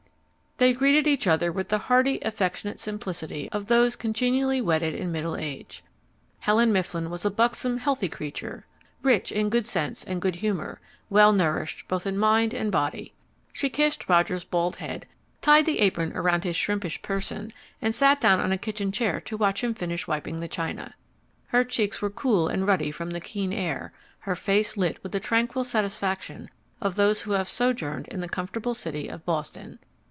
[0.57, 5.35] They greeted each other with the hearty, affectionate simplicity of those congenially wedded in middle
[5.35, 5.83] age.
[6.41, 8.67] Helen Mifflin was a buxom, healthy creature,
[9.01, 10.79] rich in good sense and good humour,
[11.09, 13.11] well nourished both in mind and body.
[13.51, 15.07] She kissed Roger's bald head,
[15.41, 17.49] tied the apron around his shrimpish person,
[17.81, 20.93] and sat down on a kitchen chair to watch him finish wiping the china.
[21.47, 25.19] Her cheeks were cool and ruddy from the keen air, her face lit with the
[25.19, 29.79] tranquil satisfaction of those who have sojourned in the comfortable city of Boston.